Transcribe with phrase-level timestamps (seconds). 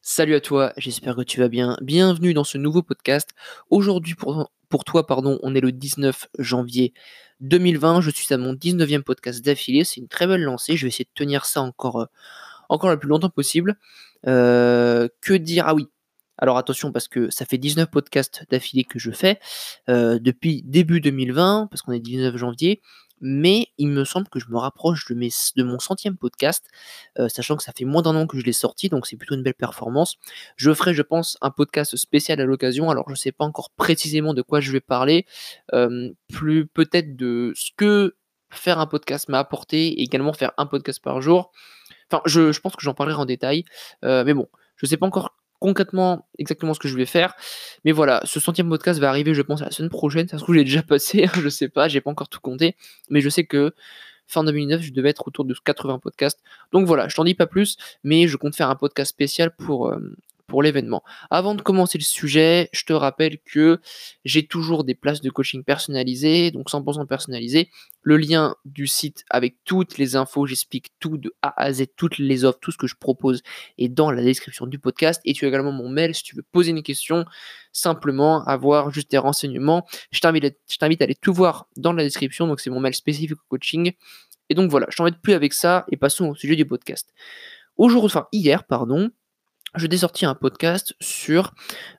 [0.00, 1.76] Salut à toi, j'espère que tu vas bien.
[1.82, 3.30] Bienvenue dans ce nouveau podcast.
[3.68, 6.94] Aujourd'hui pour, toi, pardon, on est le 19 janvier
[7.40, 8.00] 2020.
[8.00, 9.82] Je suis à mon 19e podcast d'affilée.
[9.82, 10.76] C'est une très belle lancée.
[10.76, 12.06] Je vais essayer de tenir ça encore, euh,
[12.68, 13.76] encore le plus longtemps possible.
[14.26, 15.64] Euh, que dire?
[15.66, 15.88] Ah oui.
[16.38, 19.40] Alors attention parce que ça fait 19 podcasts d'affilée que je fais
[19.88, 22.80] euh, depuis début 2020 parce qu'on est 19 janvier
[23.20, 26.66] mais il me semble que je me rapproche de, mon centième podcast,
[27.18, 29.34] euh, sachant que ça fait moins d'un an que je l'ai sorti, donc c'est plutôt
[29.34, 30.16] une belle performance.
[30.56, 33.70] Je ferai, je pense, un podcast spécial à l'occasion, alors je ne sais pas encore
[33.70, 35.26] précisément de quoi je vais parler,
[35.72, 38.16] euh, plus peut-être de ce que
[38.50, 41.52] faire un podcast m'a apporté, et également faire un podcast par jour.
[42.10, 43.64] Enfin, je, je pense que j'en parlerai en détail,
[44.04, 47.34] euh, mais bon, je ne sais pas encore concrètement exactement ce que je vais faire.
[47.84, 50.28] Mais voilà, ce centième podcast va arriver, je pense, la semaine prochaine.
[50.28, 52.76] Ça se trouve, j'ai déjà passé, je sais pas, j'ai pas encore tout compté.
[53.10, 53.74] Mais je sais que
[54.26, 56.40] fin 2009, je devais être autour de 80 podcasts.
[56.72, 59.88] Donc voilà, je t'en dis pas plus, mais je compte faire un podcast spécial pour,
[59.88, 59.98] euh,
[60.62, 61.02] l'événement.
[61.30, 63.80] Avant de commencer le sujet, je te rappelle que
[64.24, 67.70] j'ai toujours des places de coaching personnalisées, donc 100% personnalisées.
[68.02, 72.18] Le lien du site avec toutes les infos, j'explique tout de A à Z, toutes
[72.18, 73.42] les offres, tout ce que je propose
[73.76, 75.20] est dans la description du podcast.
[75.26, 77.26] Et tu as également mon mail si tu veux poser une question,
[77.72, 79.86] simplement avoir juste des renseignements.
[80.10, 83.48] Je t'invite à aller tout voir dans la description, donc c'est mon mail spécifique au
[83.48, 83.92] coaching.
[84.48, 87.12] Et donc voilà, je t'embête plus avec ça et passons au sujet du podcast.
[87.76, 89.10] Aujourd'hui, enfin hier, pardon,
[89.74, 91.54] je t'ai sorti un podcast sur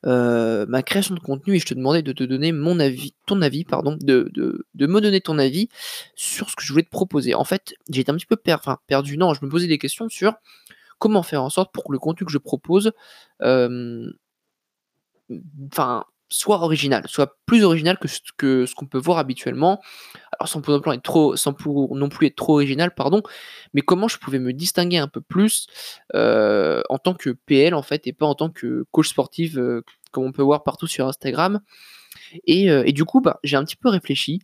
[0.06, 3.42] euh, ma création de contenu et je te demandais de te donner mon avis, ton
[3.42, 5.70] avis, pardon, de, de, me donner ton avis
[6.16, 7.36] sur ce que je voulais te proposer.
[7.36, 9.18] En fait, j'étais un petit peu perdu.
[9.18, 10.34] Non, je me posais des questions sur
[10.98, 12.92] comment faire en sorte pour que le contenu que je propose,
[13.42, 14.12] euh,
[16.30, 17.98] soit original, soit plus original
[18.38, 19.82] que ce qu'on peut voir habituellement.
[20.46, 21.54] Sans pour, être trop, sans
[21.92, 23.22] non plus être trop original, pardon,
[23.74, 25.68] mais comment je pouvais me distinguer un peu plus
[26.16, 29.84] euh, en tant que PL en fait et pas en tant que coach sportif euh,
[30.12, 31.60] comme on peut voir partout sur Instagram.
[32.48, 34.42] Et, euh, du coup, bah, j'ai un petit peu réfléchi,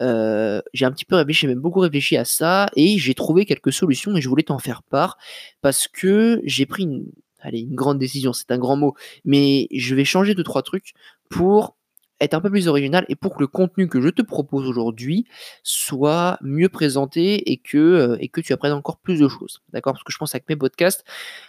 [0.00, 3.72] j'ai un petit peu réfléchi, j'ai même beaucoup réfléchi à ça, et j'ai trouvé quelques
[3.72, 5.16] solutions et je voulais t'en faire part
[5.60, 7.06] parce que j'ai pris une,
[7.40, 8.94] allez, une grande décision, c'est un grand mot,
[9.24, 10.92] mais je vais changer de trois trucs
[11.30, 11.77] pour
[12.20, 15.26] être un peu plus original et pour que le contenu que je te propose aujourd'hui
[15.62, 19.62] soit mieux présenté et que, euh, et que tu apprennes encore plus de choses.
[19.72, 19.92] D'accord?
[19.92, 21.04] Parce que je pense avec mes podcasts,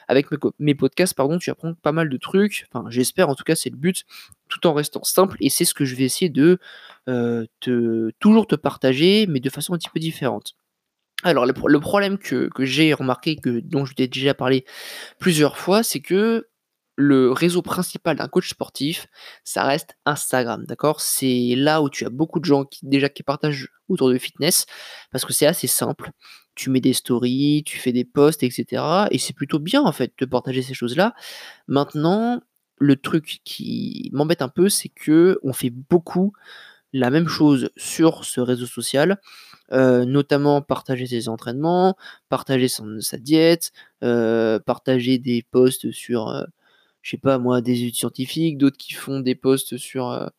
[0.07, 0.27] avec
[0.59, 2.67] mes, podcasts, pardon, tu apprends pas mal de trucs.
[2.71, 4.05] Enfin, j'espère, en tout cas, c'est le but,
[4.47, 5.37] tout en restant simple.
[5.41, 6.59] Et c'est ce que je vais essayer de
[7.07, 10.55] euh, te, toujours te partager, mais de façon un petit peu différente.
[11.23, 14.63] Alors, le, problème que, j'ai remarqué, que, dont je t'ai déjà parlé
[15.19, 16.47] plusieurs fois, c'est que
[16.99, 19.07] le réseau principal d'un coach sportif,
[19.45, 20.99] ça reste Instagram, d'accord?
[20.99, 24.65] C'est là où tu as beaucoup de gens qui déjà qui partagent autour de fitness,
[25.11, 26.11] parce que c'est assez simple.
[26.55, 28.83] Tu mets des stories, tu fais des posts, etc.
[29.11, 31.13] Et c'est plutôt bien en fait de partager ces choses-là.
[31.67, 32.41] Maintenant,
[32.79, 36.33] le truc qui m'embête un peu, c'est que on fait beaucoup
[36.93, 39.19] la même chose sur ce réseau social,
[39.71, 41.95] euh, notamment partager ses entraînements,
[42.29, 43.71] partager sa diète,
[44.03, 46.43] euh, partager des posts sur, euh,
[47.01, 50.29] je sais pas moi, des études scientifiques, d'autres qui font des posts sur,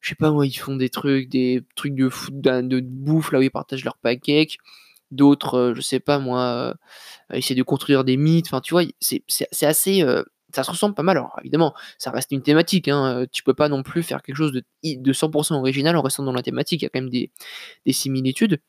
[0.00, 3.38] je sais pas moi, ils font des trucs, des trucs de, foot, de, bouffe là
[3.38, 4.58] où ils partagent leurs pancakes,
[5.10, 6.74] d'autres, je sais pas moi,
[7.32, 10.04] essayer de construire des mythes, enfin tu vois, c'est assez
[10.54, 11.16] ça se ressemble pas mal.
[11.16, 12.88] Alors évidemment, ça reste une thématique.
[12.88, 13.26] Hein.
[13.32, 16.32] Tu peux pas non plus faire quelque chose de, de 100% original en restant dans
[16.32, 16.82] la thématique.
[16.82, 17.30] Il y a quand même des,
[17.92, 18.60] similitudes.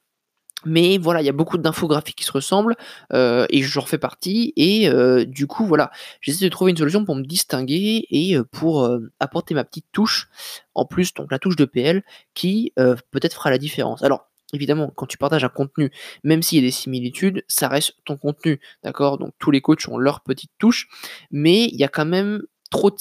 [0.65, 2.75] Mais voilà, il y a beaucoup d'infographies qui se ressemblent
[3.11, 4.53] euh, et j'en fais partie.
[4.55, 5.91] Et euh, du coup, voilà,
[6.21, 10.29] j'essaie de trouver une solution pour me distinguer et euh, pour apporter ma petite touche
[10.75, 12.03] en plus, donc la touche de PL
[12.33, 14.03] qui peut-être fera la différence.
[14.03, 15.91] Alors, évidemment, quand tu partages un contenu,
[16.23, 19.17] même s'il y a des similitudes, ça reste ton contenu, d'accord?
[19.17, 20.87] Donc tous les coachs ont leur petite touche,
[21.31, 22.91] mais il y a quand même trop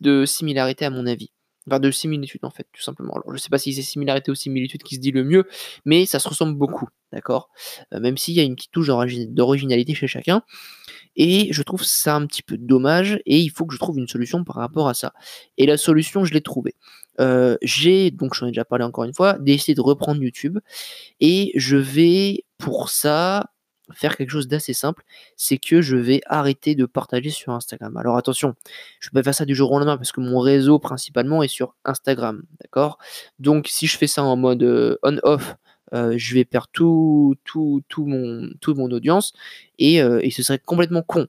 [0.00, 1.30] de, similarités à mon avis.
[1.66, 3.14] Enfin, de similitudes en fait, tout simplement.
[3.32, 5.46] Je sais pas si c'est similarité ou similitude qui se dit le mieux,
[5.84, 7.50] mais ça se ressemble beaucoup, d'accord?
[7.92, 10.42] Euh, Même s'il y a une petite touche d'originalité chez chacun.
[11.16, 14.08] Et je trouve ça un petit peu dommage, et il faut que je trouve une
[14.08, 15.12] solution par rapport à ça.
[15.58, 16.74] Et la solution, je l'ai trouvée.
[17.20, 20.58] Euh, j'ai, donc j'en ai déjà parlé encore une fois, décidé de reprendre YouTube
[21.20, 23.50] et je vais pour ça
[23.94, 25.04] faire quelque chose d'assez simple,
[25.36, 27.96] c'est que je vais arrêter de partager sur Instagram.
[27.96, 28.54] Alors attention,
[29.00, 31.42] je ne peux pas faire ça du jour au lendemain parce que mon réseau principalement
[31.42, 32.98] est sur Instagram, d'accord?
[33.38, 35.56] Donc si je fais ça en mode euh, on-off,
[35.92, 39.32] euh, je vais perdre tout, tout, tout, mon, toute mon audience
[39.78, 41.26] et, et ce serait complètement con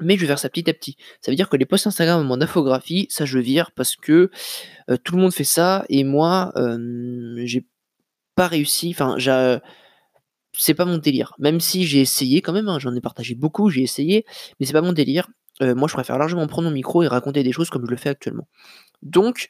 [0.00, 0.96] mais je vais faire ça petit à petit.
[1.20, 4.30] Ça veut dire que les posts Instagram, mon infographie, ça je vire parce que
[4.90, 6.52] euh, tout le monde fait ça et moi,
[7.44, 7.66] j'ai
[8.34, 8.90] pas réussi.
[8.90, 9.16] Enfin,
[10.52, 11.34] c'est pas mon délire.
[11.38, 14.24] Même si j'ai essayé quand même, hein, j'en ai partagé beaucoup, j'ai essayé,
[14.58, 15.28] mais c'est pas mon délire.
[15.60, 18.08] moi je préfère largement prendre mon micro et raconter des choses comme je le fais
[18.08, 18.48] actuellement.
[19.02, 19.48] Donc,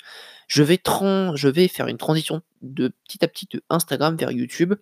[0.48, 4.74] je vais, faire une transition de petit à petit de Instagram vers YouTube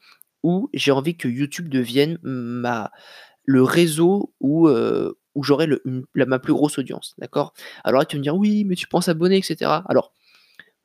[0.43, 5.69] où j'ai envie que YouTube devienne le réseau où, où j'aurai
[6.15, 7.15] ma plus grosse audience.
[7.19, 7.55] D'accord?
[7.85, 9.71] Alors là, tu vas me dire, oui, mais tu penses abonner, etc.
[9.89, 10.13] Alors,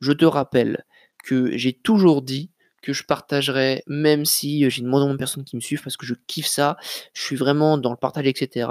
[0.00, 0.84] je te rappelle
[1.24, 2.50] que j'ai toujours dit
[2.84, 6.04] que je partagerai, même si j'ai une moins de personnes qui me suivent parce que
[6.04, 6.76] je kiffe ça.
[7.14, 8.68] Je suis vraiment dans le partage, etc.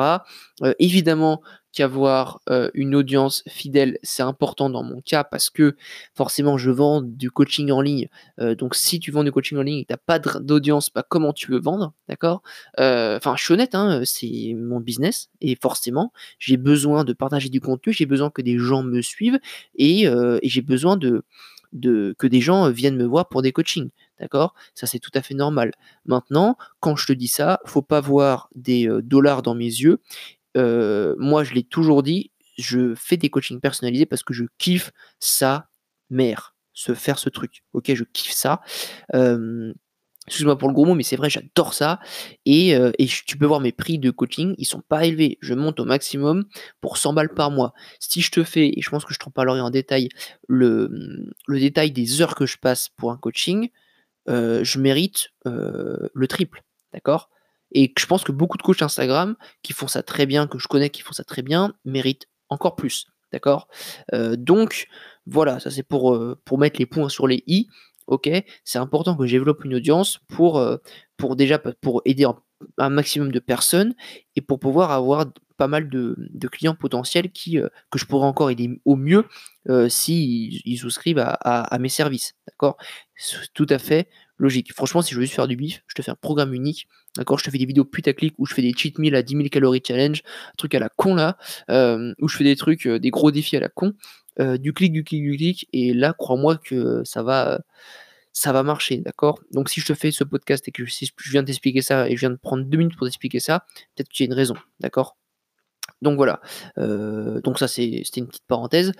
[0.61, 5.75] Euh, évidemment qu'avoir euh, une audience fidèle, c'est important dans mon cas parce que
[6.13, 8.07] forcément je vends du coaching en ligne.
[8.39, 10.91] Euh, donc si tu vends du coaching en ligne et que tu n'as pas d'audience,
[10.93, 12.43] bah, comment tu veux vendre, d'accord?
[12.77, 17.61] Enfin, je suis honnête, hein, c'est mon business et forcément j'ai besoin de partager du
[17.61, 19.39] contenu, j'ai besoin que des gens me suivent
[19.75, 20.07] et,
[20.43, 21.23] j'ai besoin de
[21.71, 23.89] de, que des gens viennent me voir pour des coachings.
[24.23, 24.53] D'accord?
[24.73, 25.73] Ça, c'est tout à fait normal.
[26.05, 29.99] Maintenant, quand je te dis ça, faut pas voir des dollars dans mes yeux.
[30.55, 35.67] moi, je l'ai toujours dit, je fais des coachings personnalisés parce que je kiffe ça,
[36.09, 37.63] mère, se faire ce truc.
[37.73, 38.61] Ok, je kiffe ça.
[40.27, 41.99] Excuse-moi pour le gros mot, mais c'est vrai, j'adore ça.
[42.45, 45.37] Et, et, tu peux voir mes prix de coaching, ils sont pas élevés.
[45.41, 46.45] Je monte au maximum
[46.79, 47.73] pour 100 balles par mois.
[47.99, 50.07] Si je te fais, et je pense que je t'en parlerai en détail,
[50.47, 50.89] le
[51.49, 53.69] détail des heures que je passe pour un coaching,
[54.27, 56.63] je mérite le triple.
[56.93, 57.29] D'accord?
[57.75, 60.67] Et je pense que beaucoup de coachs Instagram qui font ça très bien, que je
[60.67, 63.07] connais qui font ça très bien, méritent encore plus.
[63.31, 63.67] D'accord?
[64.11, 64.87] Donc,
[65.25, 67.67] voilà, ça c'est pour, pour mettre les points sur les i
[68.07, 68.29] ok,
[68.63, 70.77] c'est important que je développe une audience pour, euh,
[71.17, 72.25] pour déjà pour aider
[72.77, 73.93] un, maximum de personnes
[74.35, 75.25] et pour pouvoir avoir
[75.57, 76.15] pas mal de,
[76.51, 79.25] clients potentiels qui, euh, que je pourrais encore aider au mieux
[79.69, 82.33] euh, si ils, souscrivent à, mes services.
[82.47, 82.77] D'accord?
[83.53, 84.73] Tout à fait logique.
[84.73, 86.87] Franchement, si je veux juste faire du bif, je te fais un programme unique.
[87.15, 87.39] D'accord?
[87.39, 89.49] Je te fais des vidéos putaclic où je fais des cheat meals à 10 000
[89.49, 91.37] calories challenge, un truc à la con là,
[92.19, 93.93] où je fais des trucs, des gros défis à la con.
[94.39, 99.39] Euh, du clic, du clic, du clic, et là, crois-moi que ça va, marcher, d'accord?
[99.51, 102.19] Donc si je te fais ce podcast et que je viens t'expliquer ça et je
[102.21, 103.65] viens de prendre deux minutes pour t'expliquer ça,
[103.95, 105.17] peut-être qu'il y a une raison, d'accord?
[106.03, 106.41] Donc voilà,
[106.77, 108.91] euh, donc ça c'était une petite parenthèse,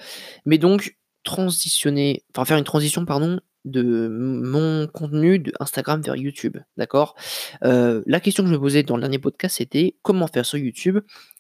[0.46, 6.58] mais donc transitionner, enfin faire une transition, pardon, de mon contenu de Instagram vers YouTube,
[6.78, 7.16] d'accord?
[7.64, 10.58] Euh, La question que je me posais dans le dernier podcast, c'était comment faire sur
[10.58, 11.00] YouTube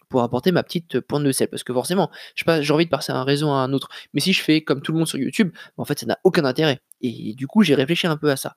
[0.09, 1.47] pour apporter ma petite pointe de sel?
[1.47, 3.87] Parce que forcément, j'ai envie de passer un réseau à un autre.
[4.13, 6.45] Mais si je fais comme tout le monde sur YouTube, en fait, ça n'a aucun
[6.45, 6.79] intérêt.
[7.01, 8.55] Et du coup, j'ai réfléchi un peu à ça.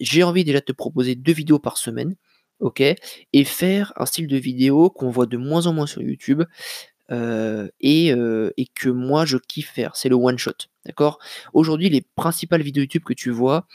[0.00, 2.14] j'ai envie déjà de te proposer deux vidéos par semaine,
[2.60, 2.82] ok?
[3.32, 6.42] Et faire un style de vidéo qu'on voit de moins en moins sur YouTube.
[7.10, 8.08] et,
[8.56, 10.52] et, que moi je kiffe faire, c'est le one shot,
[10.86, 11.18] d'accord?
[11.52, 13.66] Aujourd'hui, les principales vidéos YouTube que tu vois,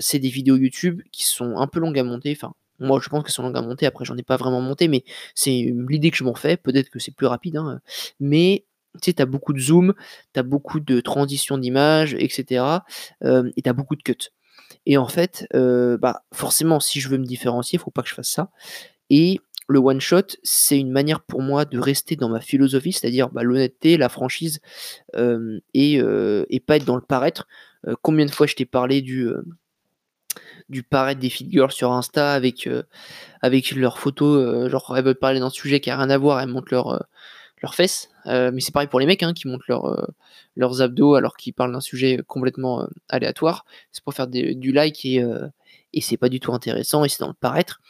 [0.00, 3.22] c'est des vidéos YouTube qui sont un peu longues à monter, enfin moi, je pense
[3.22, 3.86] que sont longues à monter.
[3.86, 6.56] Après, j'en ai pas vraiment monté, mais c'est l'idée que je m'en fais.
[6.56, 7.80] Peut-être que c'est plus rapide, hein,
[8.20, 8.64] mais
[9.00, 9.94] tu sais, as beaucoup de zoom,
[10.34, 12.64] tu as beaucoup de transition d'image, etc.
[13.22, 14.30] et tu as beaucoup de cuts.
[14.86, 18.14] Et en fait, bah, forcément, si je veux me différencier, il faut pas que je
[18.14, 18.50] fasse ça.
[19.10, 23.30] Et le one shot, c'est une manière pour moi de rester dans ma philosophie, c'est-à-dire
[23.30, 24.60] bah, l'honnêteté, la franchise,
[25.16, 27.46] et, et, pas être dans le paraître.
[28.02, 29.28] combien de fois je t'ai parlé du
[30.68, 32.82] du paraître des figures sur Insta avec, euh,
[33.42, 36.40] avec leurs photos, euh, genre elles veulent parler d'un sujet qui a rien à voir,
[36.40, 36.98] elles montrent leur, euh,
[37.62, 38.10] leurs fesses.
[38.26, 40.12] mais c'est pareil pour les mecs hein, qui montrent leur,
[40.56, 43.64] leurs abdos alors qu'ils parlent d'un sujet complètement aléatoire.
[43.92, 45.24] C'est pour faire du like et,
[45.92, 47.80] et c'est pas du tout intéressant et c'est dans le paraître.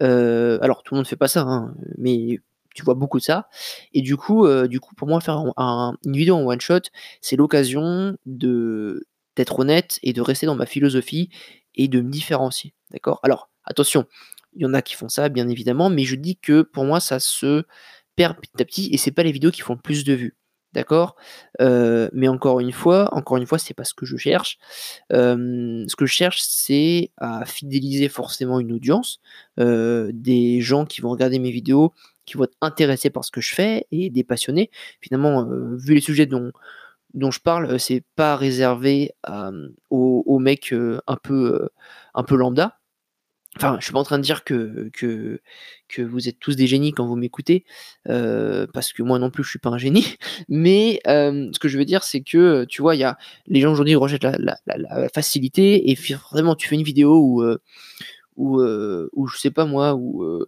[0.00, 2.40] alors tout le monde fait pas ça, hein, mais
[2.74, 3.48] tu vois beaucoup de ça.
[3.92, 6.80] Et du coup, du coup pour moi, faire une vidéo en one shot,
[7.20, 11.28] c'est l'occasion de d'être honnête et de rester dans ma philosophie
[11.74, 12.74] et de me différencier.
[12.90, 13.20] D'accord?
[13.22, 14.06] Alors, attention,
[14.54, 17.00] il y en a qui font ça, bien évidemment, mais je dis que pour moi,
[17.00, 17.64] ça se
[18.16, 20.36] perd petit à petit et c'est pas les vidéos qui font le plus de vues.
[20.76, 21.16] D'accord?
[21.62, 24.58] Euh, Mais encore une fois, encore une fois, c'est pas ce que je cherche.
[25.10, 29.20] Euh, ce que je cherche, c'est à fidéliser forcément une audience,
[29.58, 31.94] euh, des gens qui vont regarder mes vidéos,
[32.26, 34.70] qui vont être intéressés par ce que je fais et des passionnés.
[35.00, 35.46] Finalement,
[35.76, 36.52] vu les sujets dont,
[37.14, 39.12] dont je parle, c'est pas réservé
[39.88, 40.74] aux, mecs
[41.06, 41.68] un peu,
[42.14, 42.78] un peu lambda.
[43.56, 45.40] Enfin, je suis pas en train de dire que, que,
[45.88, 47.64] que vous êtes tous des génies quand vous m'écoutez,
[48.04, 50.16] parce que moi non plus je suis pas un génie.
[50.48, 53.72] Mais ce que je veux dire, c'est que tu vois, il y a les gens
[53.72, 55.94] aujourd'hui rejettent la, la, facilité et
[56.30, 57.44] vraiment tu fais une vidéo où,
[58.36, 60.46] où, où je sais pas moi, où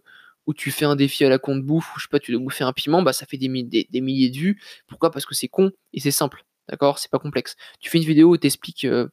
[0.49, 2.31] où tu fais un défi à la con de bouffe, ou je sais pas, tu
[2.31, 4.59] dois bouffer un piment, bah ça fait des, des, milliers de vues.
[4.87, 5.11] Pourquoi?
[5.11, 6.43] Parce que c'est con et c'est simple.
[6.67, 6.97] D'accord?
[6.97, 7.55] C'est pas complexe.
[7.79, 9.09] Tu fais une vidéo où tu expliques euh,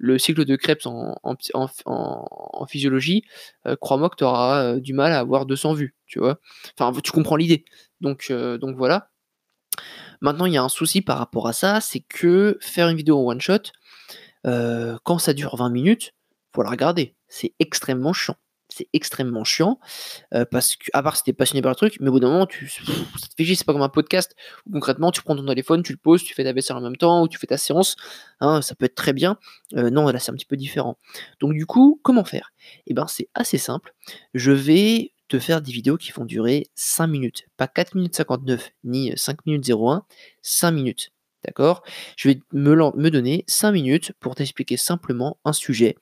[0.00, 3.22] le cycle de Krebs en, physiologie.
[3.66, 5.94] Euh, crois-moi que tu auras euh, du mal à avoir 200 vues.
[6.06, 6.40] Tu vois
[6.78, 7.64] Enfin, tu comprends l'idée.
[8.00, 9.10] Donc, donc voilà.
[10.20, 13.18] Maintenant, il y a un souci par rapport à ça, c'est que faire une vidéo
[13.18, 13.70] en one shot,
[14.44, 16.14] quand ça dure 20 minutes,
[16.54, 17.14] faut la regarder.
[17.28, 18.36] C'est extrêmement chiant
[18.92, 19.78] extrêmement chiant
[20.50, 22.46] parce que à part si t'es passionné par le truc mais au bout d'un moment
[22.46, 24.34] tu te fait c'est pas comme un podcast
[24.66, 26.96] où concrètement tu prends ton téléphone tu le poses tu fais ta vaisselle en même
[26.96, 27.96] temps ou tu fais ta séance
[28.40, 29.38] hein, ça peut être très bien.
[29.74, 30.98] Non là c'est un petit peu différent.
[31.40, 32.52] Donc du coup comment faire?
[32.86, 33.94] Et eh ben c'est assez simple.
[34.34, 37.44] Je vais te faire des vidéos qui vont durer 5 minutes.
[37.56, 40.04] Pas 4 minutes 59 ni 5 minutes 01
[40.42, 41.12] 5 minutes
[41.44, 41.82] D'accord?
[42.16, 45.96] Je vais me, me, donner 5 minutes pour t'expliquer simplement un sujet,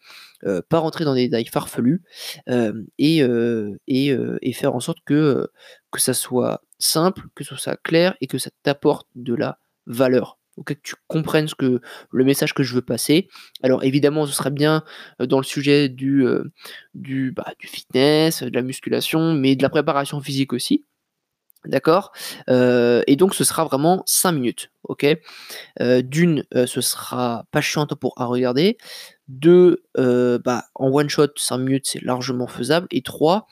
[0.45, 2.03] euh, pas rentrer dans des détails farfelus,
[2.49, 5.49] euh, et, euh, et, faire en sorte que,
[5.93, 10.39] que ça soit simple, que ce soit clair et que ça t'apporte de la valeur.
[10.67, 11.81] que tu comprennes ce que,
[12.11, 13.29] le message que je veux passer.
[13.63, 14.83] Alors évidemment, ce serait bien
[15.21, 16.27] dans le sujet du,
[16.95, 20.85] du, bah, du fitness, de la musculation, mais de la préparation physique aussi.
[21.69, 22.13] D'accord?
[22.49, 25.07] Et donc ce sera vraiment 5 minutes, ok?
[25.81, 28.79] D'une, ce sera pas chiant pour à regarder.
[29.29, 32.87] Deux, bah, en one shot, 5 minutes, c'est largement faisable.
[32.91, 33.47] Et trois,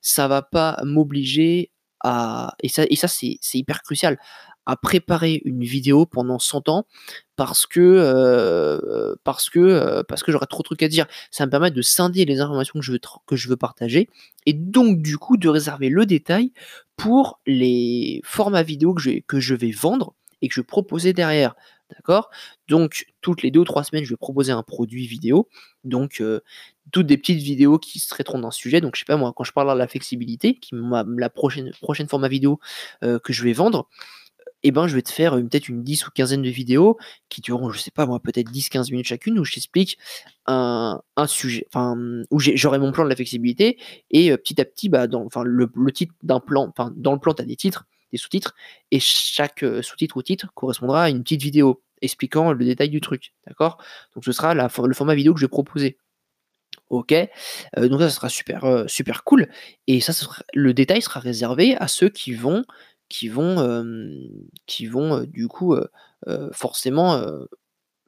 [0.00, 1.70] ça va pas m'obliger
[2.00, 2.54] à...
[2.62, 4.18] Et ça, et ça c'est hyper crucial
[4.64, 6.86] à préparer une vidéo pendant 100 ans
[7.38, 11.06] parce que parce que parce que j'aurai trop de trucs à dire.
[11.30, 14.08] Ça me permet de scinder les informations que je veux que je veux partager
[14.44, 16.52] et donc du coup de réserver le détail
[16.96, 21.12] pour les formats vidéo que je, que je vais vendre et que je vais proposer
[21.12, 21.54] derrière.
[21.94, 22.28] D'accord?
[22.66, 25.48] Donc, toutes les deux ou trois semaines, je vais proposer un produit vidéo.
[25.84, 26.22] Donc,
[26.92, 28.80] toutes des petites vidéos qui se traiteront d'un sujet.
[28.82, 30.74] Donc, je sais pas, moi, quand je parle de la flexibilité, qui
[31.16, 32.60] la prochaine, prochaine format vidéo
[33.00, 33.88] que je vais vendre,
[34.62, 36.98] eh ben, je vais te faire peut-être une 10 ou quinzaine de vidéos
[37.28, 39.98] qui dureront, je sais pas moi, peut-être 10-15 minutes chacune, où je t'explique
[40.46, 41.96] un, sujet, enfin,
[42.30, 43.78] où j'aurai mon plan de la flexibilité,
[44.10, 47.34] et petit à petit, bah, dans, enfin, le, titre d'un plan, enfin, dans le plan,
[47.34, 48.54] tu as des titres, des sous-titres,
[48.90, 53.34] et chaque sous-titre ou titre correspondra à une petite vidéo expliquant le détail du truc,
[53.46, 53.78] d'accord?
[54.14, 55.98] Donc ce sera la, le format vidéo que je vais proposer.
[56.90, 57.12] Ok,
[57.76, 59.48] donc ça, ce sera super, super cool.
[59.86, 60.14] Et ça,
[60.54, 62.64] le détail sera réservé à ceux qui vont
[63.08, 63.82] qui vont,
[64.66, 65.76] qui vont du coup
[66.52, 67.22] forcément,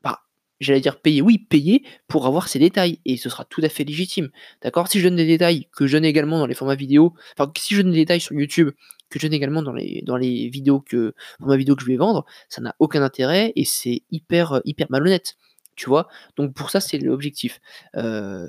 [0.03, 0.21] bah,
[0.61, 3.85] j'allais dire payer, oui, payer pour avoir ces détails, et ce sera tout à fait
[3.85, 4.31] légitime.
[4.63, 4.89] D'accord?
[4.89, 7.75] Si je donne des détails que je donne également dans les formats vidéo, enfin, si
[7.75, 8.71] je donne des détails sur YouTube,
[9.11, 11.97] que je donne également dans les, dans les vidéos que, ma vidéo que je vais
[11.97, 15.37] vendre, ça n'a aucun intérêt et c'est hyper, hyper malhonnête
[15.77, 16.09] tu vois?
[16.37, 17.61] Donc pour ça, c'est l'objectif.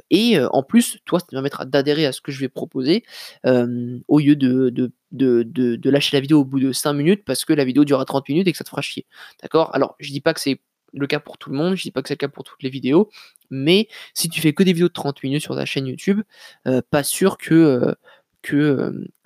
[0.09, 3.03] et en plus, toi, ça te permettra d'adhérer à ce que je vais proposer
[3.45, 7.85] au lieu de, lâcher la vidéo au bout de 5 minutes parce que la vidéo
[7.85, 9.05] durera 30 minutes et que ça te fera chier.
[9.41, 9.73] D'accord?
[9.75, 10.61] Alors, je dis pas que c'est
[10.93, 12.61] le cas pour tout le monde, je dis pas que c'est le cas pour toutes
[12.63, 13.09] les vidéos,
[13.49, 16.21] mais si tu fais que des vidéos de 30 minutes sur ta chaîne YouTube,
[16.89, 17.95] pas sûr que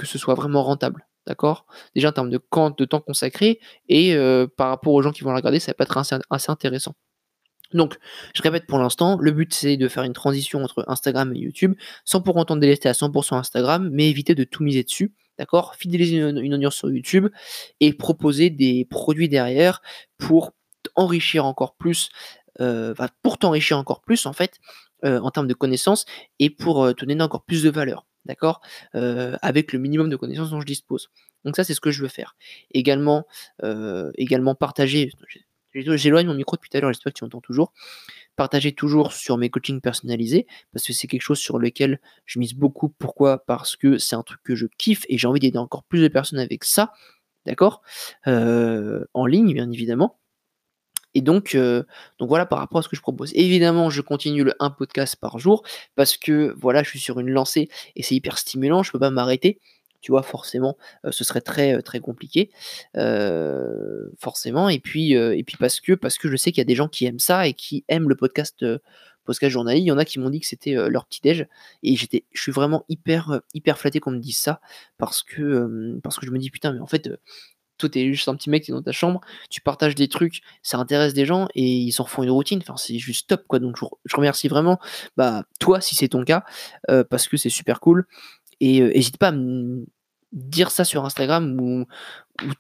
[0.04, 1.08] ce soit vraiment rentable.
[1.28, 1.66] D'accord?
[1.96, 2.40] Déjà en termes de,
[2.78, 3.60] de temps consacré
[3.90, 4.16] et
[4.58, 5.98] par rapport aux gens qui vont la regarder, ça va pas être
[6.30, 6.96] assez intéressant.
[7.74, 7.98] Donc,
[8.34, 11.76] je répète pour l'instant, le but c'est de faire une transition entre Instagram et YouTube,
[12.04, 15.76] sans pour autant délester à 100% Instagram, mais éviter de tout miser dessus, d'accord?
[15.76, 17.28] Fidéliser une, audience sur YouTube
[17.80, 19.82] et proposer des produits derrière
[20.18, 20.52] pour
[20.96, 22.10] enrichir encore plus,
[22.62, 24.60] euh, pour t'enrichir encore plus en fait,
[25.04, 26.06] euh, en termes de connaissances
[26.40, 28.62] et pour euh, te donner encore plus de valeur, d'accord?
[28.94, 31.10] Avec le minimum de connaissances dont je dispose.
[31.44, 32.36] Donc ça c'est ce que je veux faire.
[32.72, 33.26] Également,
[34.18, 35.12] également partager,
[35.76, 37.74] J'éloigne mon micro depuis tout à l'heure, j'espère que tu m'entends toujours.
[38.36, 42.54] Partager toujours sur mes coachings personnalisés, parce que c'est quelque chose sur lequel je mise
[42.54, 42.90] beaucoup.
[42.90, 43.46] Pourquoi?
[43.46, 46.08] Parce que c'est un truc que je kiffe et j'ai envie d'aider encore plus de
[46.08, 46.94] personnes avec ça,
[47.46, 47.82] d'accord?
[48.28, 50.18] Euh, En ligne, bien évidemment.
[51.14, 51.84] Et donc, euh,
[52.20, 53.32] donc voilà par rapport à ce que je propose.
[53.36, 55.64] Évidemment, je continue le un podcast par jour
[55.96, 59.12] parce que voilà, je suis sur une lancée et c'est hyper stimulant, je peux pas
[59.12, 59.60] m'arrêter
[60.06, 60.78] tu vois, forcément,
[61.10, 62.52] ce serait très, très compliqué,
[64.20, 64.70] forcément.
[64.70, 66.88] Et puis, et puis parce que, parce que je sais qu'il y a des gens
[66.88, 68.64] qui aiment ça et qui aiment le podcast,
[69.26, 69.80] podcast journalier.
[69.80, 71.48] Il y en a qui m'ont dit que c'était leur petit déj,
[71.82, 74.62] et j'étais, je suis vraiment hyper, hyper flatté qu'on me dise ça
[75.00, 77.10] parce que, parce que je me dis putain, mais en fait.
[77.80, 80.78] toi, t'es juste un petit mec, t'es dans ta chambre, tu partages des trucs, ça
[80.78, 82.60] intéresse des gens et ils s'en font une routine.
[82.62, 83.58] Enfin, c'est juste top, quoi.
[83.58, 84.80] Donc, je, remercie vraiment,
[85.18, 86.46] bah, toi, si c'est ton cas,
[87.10, 88.06] parce que c'est super cool.
[88.62, 89.86] Et n'hésite pas à me
[90.36, 91.88] dire ça sur Instagram ou,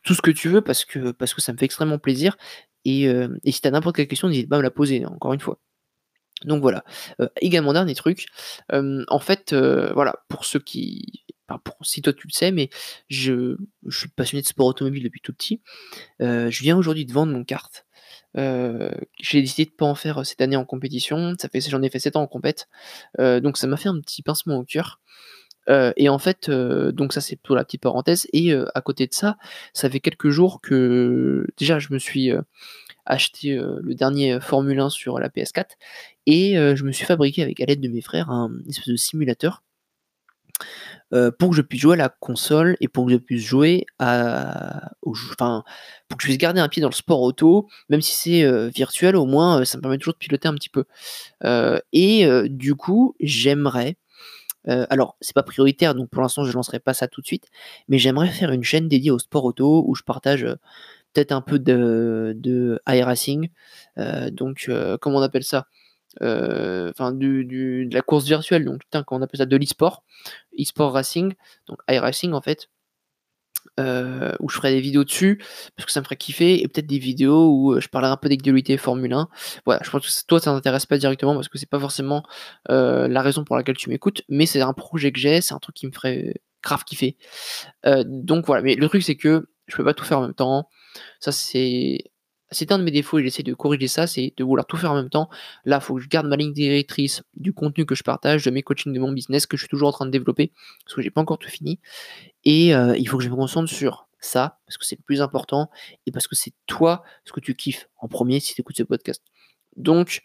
[0.03, 2.37] tout ce que tu veux parce que, parce que ça me fait extrêmement plaisir.
[2.85, 3.11] Et,
[3.45, 5.59] si tu as n'importe quelle question, n'hésite pas à me la poser, encore une fois.
[6.43, 6.83] Donc voilà.
[7.41, 8.27] également, dernier truc.
[8.71, 11.25] en fait, voilà, pour ceux qui.
[11.63, 12.69] pour, si toi tu le sais, mais
[13.09, 15.61] je, je, suis passionné de sport automobile depuis tout petit.
[16.19, 17.85] je viens aujourd'hui de vendre mon carte.
[18.35, 21.33] j'ai décidé de pas en faire cette année en compétition.
[21.39, 22.69] Ça fait, j'en ai fait 7 ans en compète.
[23.19, 25.01] donc ça m'a fait un petit pincement au cœur.
[25.69, 28.27] Euh, et en fait, euh, donc ça c'est pour la petite parenthèse.
[28.33, 29.37] Et euh, à côté de ça,
[29.73, 32.31] ça fait quelques jours que déjà je me suis
[33.05, 35.65] acheté le dernier Formule 1 sur la PS4
[36.25, 39.63] et je me suis fabriqué avec à l'aide de mes frères un espèce de simulateur
[41.37, 44.91] pour que je puisse jouer à la console et pour que je puisse jouer à,
[45.05, 45.63] enfin,
[46.07, 49.15] pour que je puisse garder un pied dans le sport auto, même si c'est virtuel,
[49.15, 50.85] au moins ça me permet toujours de piloter un petit peu.
[51.93, 53.97] et du coup, j'aimerais
[54.67, 57.47] euh, alors, c'est pas prioritaire, donc pour l'instant, je lancerai pas ça tout de suite,
[57.87, 60.55] mais j'aimerais faire une chaîne dédiée au sport auto où je partage euh,
[61.13, 63.49] peut-être un peu de, de iRacing.
[63.97, 64.69] Euh, donc,
[65.01, 65.67] comment on appelle ça
[66.21, 70.03] Enfin, du, de la course virtuelle, donc putain, comment on appelle ça De l'e-sport,
[70.59, 71.33] e-sport racing,
[71.67, 72.69] donc iRacing en fait.
[73.77, 75.37] Euh, où je ferai des vidéos dessus,
[75.75, 78.15] parce que ça me ferait kiffer, et peut-être des vidéos où euh, je parlerai un
[78.15, 79.27] peu d'actualité Formule 1.
[79.65, 82.23] Voilà, je pense que toi, ça t'intéresse pas directement, parce que c'est pas forcément
[82.69, 85.59] euh, la raison pour laquelle tu m'écoutes, mais c'est un projet que j'ai, c'est un
[85.59, 87.17] truc qui me ferait grave kiffer.
[88.05, 90.69] donc voilà, mais le truc c'est que je peux pas tout faire en même temps.
[91.19, 92.11] Ça, c'est
[92.51, 94.91] c'est un de mes défauts et j'essaie de corriger ça, c'est de vouloir tout faire
[94.91, 95.29] en même temps.
[95.65, 98.51] Là, il faut que je garde ma ligne directrice du contenu que je partage, de
[98.51, 100.51] mes coachings, de mon business que je suis toujours en train de développer,
[100.83, 101.79] parce que j'ai pas encore tout fini.
[102.43, 105.21] Et euh, il faut que je me concentre sur ça, parce que c'est le plus
[105.21, 105.69] important,
[106.05, 108.83] et parce que c'est toi ce que tu kiffes en premier si tu écoutes ce
[108.83, 109.23] podcast.
[109.75, 110.21] Donc,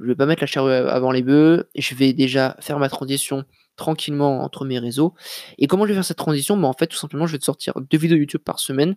[0.00, 3.44] je vais pas mettre la charrue avant les bœufs, je vais déjà faire ma transition
[3.76, 5.14] tranquillement entre mes réseaux.
[5.58, 6.56] Et comment je vais faire cette transition?
[6.56, 8.96] Bah, En fait, tout simplement, je vais te sortir deux vidéos YouTube par semaine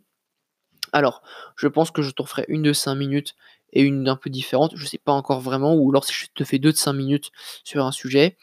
[0.93, 1.21] alors,
[1.55, 3.35] je pense que je t'en ferai une de 5 minutes
[3.73, 4.73] et une un peu différente.
[4.75, 7.31] Je sais pas encore vraiment, ou alors si je te fais deux de 5 minutes
[7.63, 8.37] sur un sujet.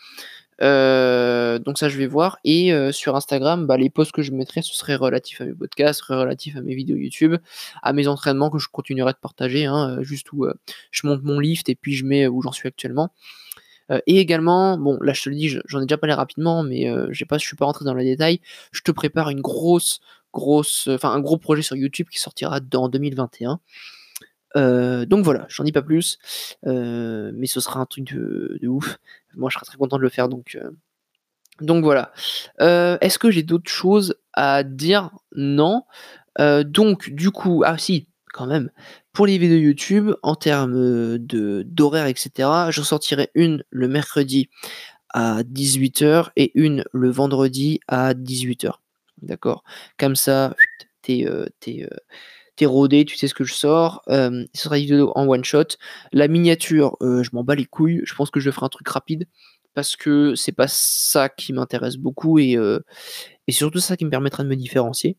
[0.63, 2.39] Euh, donc ça je vais voir.
[2.45, 5.55] Et euh, sur Instagram, bah, les posts que je mettrai, ce serait relatif à mes
[5.55, 7.37] podcasts, relatif à mes vidéos YouTube,
[7.83, 10.55] à mes entraînements que je continuerai de partager, hein, juste où euh,
[10.91, 13.11] je monte mon lift et puis je mets où j'en suis actuellement.
[14.07, 17.25] et également, bon là je te le dis, j'en ai déjà parlé rapidement, mais j'ai
[17.25, 18.41] pas, je suis pas rentré dans les détails.
[18.73, 20.01] Je te prépare une grosse
[20.33, 23.61] grosse, enfin un gros projet sur YouTube qui sortira dans 2021.
[24.57, 26.19] Euh, donc voilà, j'en dis pas plus,
[26.67, 28.99] euh, mais ce sera un truc de, ouf.
[29.35, 30.71] Moi, je serais très content de le faire, donc, euh,
[31.61, 32.13] donc voilà.
[32.59, 35.11] Est-ce que j'ai d'autres choses à dire?
[35.35, 35.83] Non.
[36.39, 38.71] donc du coup, ah si, quand même.
[39.13, 44.49] Pour les vidéos YouTube, en termes de d'horaire, etc., j'en sortirai une le mercredi
[45.11, 48.75] à 18h et une le vendredi à 18h.
[49.23, 49.65] D'accord?
[49.99, 50.55] Comme ça,
[51.03, 54.03] t'es euh, euh, rodé, tu sais ce que je sors.
[54.09, 55.77] ce sera vidéo en one shot.
[56.13, 58.03] La miniature, euh, je m'en bats les couilles.
[58.05, 59.27] Je pense que je ferai un truc rapide
[59.75, 62.57] parce que c'est pas ça qui m'intéresse beaucoup et,
[63.47, 65.19] et surtout ça qui me permettra de me différencier.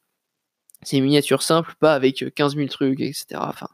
[0.83, 3.25] C'est une miniature simple, pas avec 15 000 trucs, etc.
[3.39, 3.67] Enfin,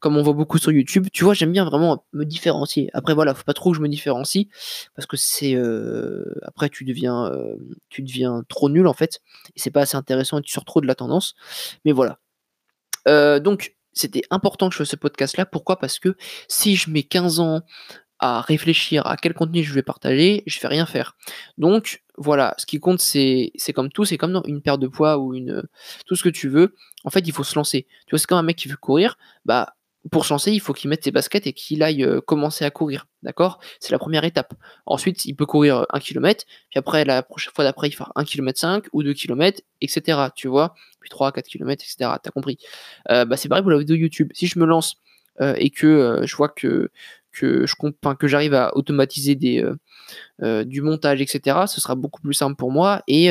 [0.00, 1.06] comme on voit beaucoup sur YouTube.
[1.12, 2.90] Tu vois, j'aime bien vraiment me différencier.
[2.94, 4.46] Après, voilà, faut pas trop que je me différencie
[4.96, 7.56] parce que c'est euh, après tu deviens euh,
[7.90, 9.20] tu deviens trop nul en fait
[9.54, 11.34] et c'est pas assez intéressant et tu sors trop de la tendance.
[11.84, 12.18] Mais voilà.
[13.08, 15.46] Euh, donc c'était important que je fasse ce podcast là.
[15.46, 15.78] Pourquoi?
[15.78, 16.16] Parce que
[16.48, 17.60] si je mets 15 ans
[18.18, 21.16] à réfléchir à quel contenu je vais partager, je vais rien faire.
[21.58, 25.34] Donc voilà, ce qui compte c'est comme tout, c'est comme une paire de poids ou
[25.34, 25.62] une
[26.06, 26.74] tout ce que tu veux.
[27.04, 27.86] En fait, il faut se lancer.
[28.06, 29.74] Tu vois, c'est comme un mec qui veut courir, bah
[30.10, 32.70] pour se lancer, il faut qu'il mette ses baskets et qu'il aille euh, commencer à
[32.70, 33.06] courir.
[33.22, 33.60] D'accord?
[33.80, 34.54] C'est la première étape.
[34.86, 38.24] Ensuite, il peut courir 1 km, puis après, la prochaine fois d'après, il fera 1
[38.24, 40.18] km 5 ou 2 km, etc.
[40.34, 40.74] Tu vois?
[41.00, 42.12] Puis 3, 4 km, etc.
[42.22, 42.58] T'as compris
[43.10, 44.30] euh, bah, C'est pareil pour la vidéo YouTube.
[44.32, 44.96] Si je me lance
[45.40, 46.90] euh, et que je vois que,
[47.32, 47.74] que, je,
[48.18, 49.64] que j'arrive à automatiser des,
[50.40, 53.30] du montage, etc., ce sera beaucoup plus simple pour moi et,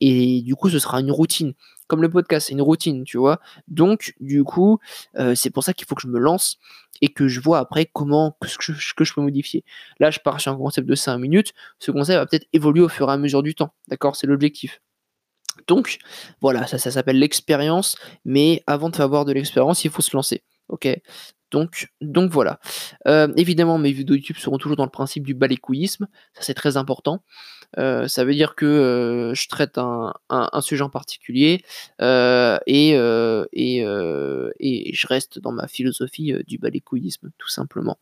[0.00, 1.54] et du coup, ce sera une routine
[1.88, 3.40] comme le podcast, c'est une routine, tu vois.
[3.66, 4.78] Donc, du coup,
[5.16, 6.58] euh, c'est pour ça qu'il faut que je me lance
[7.00, 9.64] et que je vois après comment que, je, que je peux modifier.
[9.98, 11.54] Là, je pars sur un concept de 5 minutes.
[11.78, 13.72] Ce concept va peut-être évoluer au fur et à mesure du temps.
[13.88, 14.16] D'accord?
[14.16, 14.80] C'est l'objectif.
[15.66, 15.98] Donc,
[16.40, 17.96] voilà, ça, ça s'appelle l'expérience.
[18.24, 20.42] Mais avant de avoir de l'expérience, il faut se lancer.
[20.68, 20.86] Ok?
[21.50, 22.60] Donc, donc voilà.
[23.06, 26.06] Euh, évidemment, mes vidéos YouTube seront toujours dans le principe du balécouillisme.
[26.34, 27.22] Ça, c'est très important.
[27.78, 30.12] Euh, ça veut dire que euh, je traite un,
[30.60, 31.62] sujet en particulier
[32.00, 33.78] et, et,
[34.60, 37.98] et, je reste dans ma philosophie du balécouillisme, tout simplement.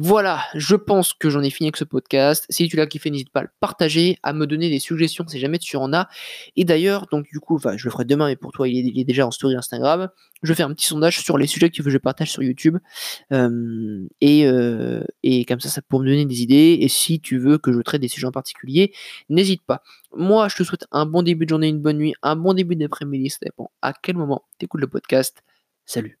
[0.00, 2.46] Voilà, je pense que j'en ai fini avec ce podcast.
[2.50, 5.40] Si tu l'as kiffé, n'hésite pas à le partager, à me donner des suggestions si
[5.40, 6.08] jamais tu en as.
[6.54, 9.26] Et d'ailleurs, donc du coup, je le ferai demain, mais pour toi, il est, déjà
[9.26, 10.08] en story Instagram.
[10.44, 12.78] Je fais un petit sondage sur les sujets que je partage sur YouTube.
[13.32, 16.78] Euh, et, euh, et, comme ça, ça peut me donner des idées.
[16.80, 18.92] Et si tu veux que je traite des sujets en particulier,
[19.28, 19.82] n'hésite pas.
[20.16, 22.76] Moi, je te souhaite un bon début de journée, une bonne nuit, un bon début
[22.76, 23.30] d'après-midi.
[23.30, 25.42] Ça dépend à quel moment tu écoutes le podcast.
[25.86, 26.20] Salut